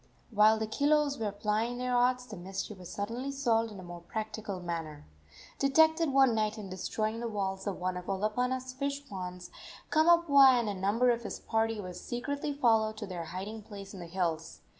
While 0.31 0.57
the 0.57 0.65
kilos 0.65 1.19
were 1.19 1.31
plying 1.31 1.77
their 1.77 1.95
arts 1.95 2.25
the 2.25 2.35
mystery 2.35 2.75
was 2.75 2.91
suddenly 2.91 3.31
solved 3.31 3.71
in 3.71 3.79
a 3.79 3.83
more 3.83 4.01
practical 4.01 4.59
manner. 4.59 5.05
Detected 5.59 6.09
one 6.11 6.33
night 6.33 6.57
in 6.57 6.71
destroying 6.71 7.19
the 7.19 7.27
walls 7.27 7.67
of 7.67 7.79
one 7.79 7.95
of 7.97 8.07
Olopana's 8.09 8.73
fish 8.73 9.07
ponds, 9.07 9.51
Kamapuaa 9.91 10.59
and 10.59 10.67
a 10.69 10.73
number 10.73 11.11
of 11.11 11.21
his 11.21 11.39
party 11.39 11.79
were 11.79 11.93
secretly 11.93 12.51
followed 12.51 12.97
to 12.97 13.05
their 13.05 13.25
hiding 13.25 13.61
place 13.61 13.93
in 13.93 13.99
the 13.99 14.07
hills. 14.07 14.61